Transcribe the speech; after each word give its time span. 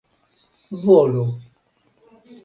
volo 0.85 1.25